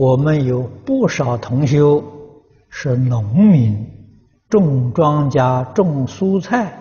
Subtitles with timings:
[0.00, 2.02] 我们有不少同修
[2.70, 3.86] 是农民，
[4.48, 6.72] 种庄稼、种蔬菜，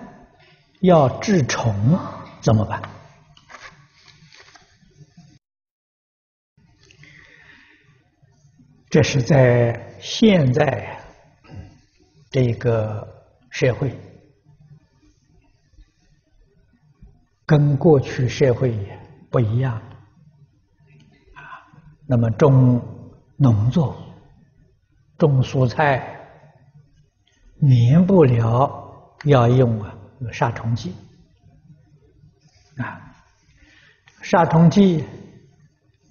[0.79, 2.00] 要治虫
[2.40, 2.82] 怎么办？
[8.90, 10.97] 这是在现在
[12.31, 13.06] 这个
[13.49, 13.99] 社会，
[17.45, 18.73] 跟过去社会
[19.30, 19.76] 不一样
[21.34, 21.67] 啊。
[22.08, 22.81] 那么种
[23.40, 23.95] 农作物、
[25.17, 26.20] 种蔬菜，
[27.55, 29.95] 免不了要用啊
[30.31, 30.93] 杀虫剂
[32.77, 33.02] 啊。
[34.21, 35.03] 杀虫剂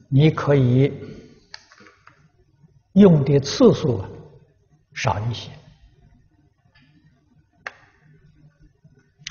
[0.08, 0.92] 你可以。
[2.94, 4.04] 用的次数
[4.92, 5.52] 少一些，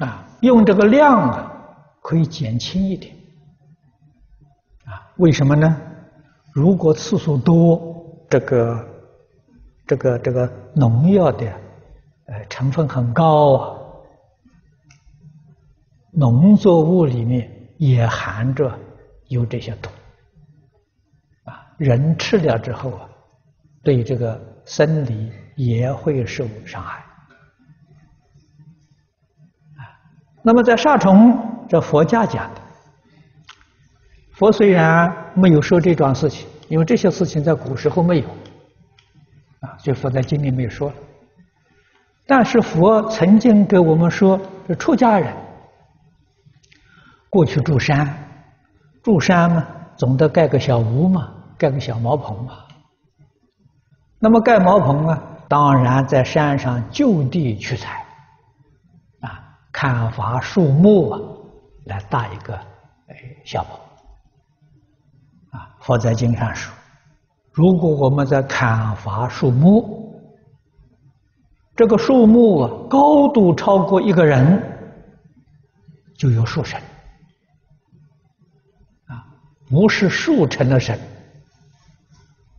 [0.06, 1.52] 啊，用这个量啊
[2.02, 3.14] 可以减轻一点，
[4.86, 5.82] 啊，为什么呢？
[6.58, 7.80] 如果次数多，
[8.28, 8.88] 这个
[9.86, 11.46] 这个这个农药的
[12.26, 13.78] 呃成分很高啊，
[16.12, 18.76] 农作物里面也含着
[19.28, 19.90] 有这些毒，
[21.44, 23.08] 啊，人吃了之后啊。
[23.84, 27.00] 对这个生理也会受伤害
[29.78, 29.86] 啊。
[30.42, 31.38] 那么在杀虫，
[31.70, 32.62] 这佛家讲的，
[34.34, 38.28] 佛虽然没有说这桩事情，因为这些事情在古时候没有
[39.62, 40.92] 啊，所以佛在经里没有说。
[42.26, 45.34] 但是佛曾经给我们说，这出家人
[47.30, 48.14] 过去住山，
[49.02, 49.66] 住山嘛，
[49.96, 52.66] 总得盖个小屋嘛，盖个小茅棚嘛。
[54.20, 58.06] 那么盖茅棚啊，当然在山上就地取材，
[59.22, 61.20] 啊，砍伐树木啊，
[61.86, 63.16] 来搭一个哎
[63.46, 63.80] 小棚。
[65.88, 66.76] 佛在经上说，
[67.54, 70.22] 如果我们在砍伐树木，
[71.78, 74.62] 这个树木啊高度超过一个人，
[76.18, 76.78] 就有树神，
[79.06, 79.26] 啊，
[79.70, 81.00] 不是树成了神。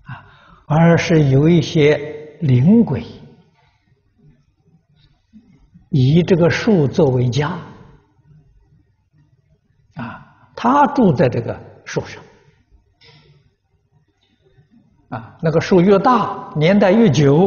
[0.05, 0.25] 啊
[0.65, 3.05] 而是有一些灵鬼
[5.91, 7.59] 以这个树作为家，
[9.97, 12.22] 啊，他住在这个树上，
[15.08, 17.46] 啊，那个树越大，年代越久，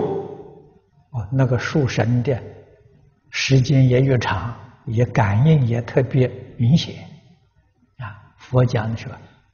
[1.11, 2.41] 哦，那个树神的
[3.29, 4.53] 时间也越长，
[4.85, 6.95] 也感应也特别明显，
[7.99, 9.11] 啊，佛讲的说，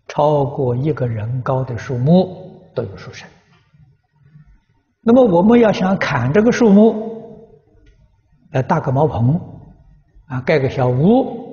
[0.07, 3.27] 超过一个人高的树木都有树神。
[5.01, 7.49] 那么我们要想砍这个树木，
[8.51, 9.39] 来搭个茅棚，
[10.27, 11.45] 啊，盖个小屋，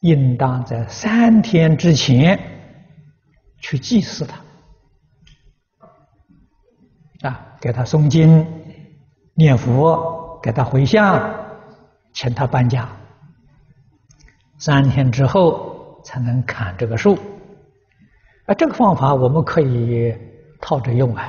[0.00, 2.38] 应当在三天之前
[3.58, 4.38] 去祭祀它，
[7.26, 8.46] 啊，给他诵经、
[9.34, 11.20] 念佛，给他回向，
[12.12, 12.88] 请他搬家。
[14.58, 17.18] 三天之后才能砍这个树，
[18.46, 20.14] 啊，这个方法我们可以
[20.60, 21.28] 套着用啊。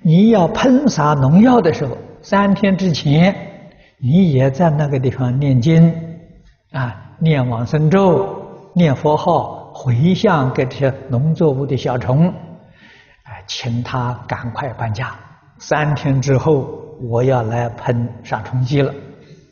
[0.00, 3.34] 你要喷洒农药的时候，三天之前，
[3.98, 5.92] 你也在那个地方念经，
[6.70, 8.26] 啊，念往生咒，
[8.72, 12.32] 念佛号，回向给这些农作物的小虫，
[13.46, 15.10] 请他赶快搬家。
[15.58, 16.66] 三天之后，
[17.08, 18.92] 我要来喷杀虫剂了，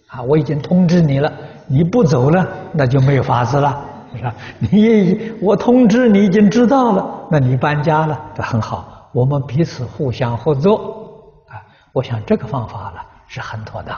[0.08, 1.32] 啊，我已经通知你了，
[1.66, 3.80] 你不走了，那就没有法子了，
[4.16, 4.34] 是吧？
[4.58, 9.10] 你我通知你已经知道了，那你搬家了，这很好。
[9.12, 11.62] 我们彼此互相合作啊，
[11.92, 13.96] 我想这个方法呢是很妥当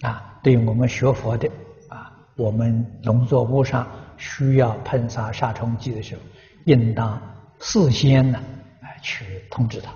[0.00, 0.22] 的啊。
[0.42, 1.48] 对于我们学佛的
[1.88, 6.20] 啊，我们农作物上需要喷洒杀虫剂的时候，
[6.64, 7.18] 应当
[7.60, 8.38] 事先呢
[9.02, 9.94] 去通知他。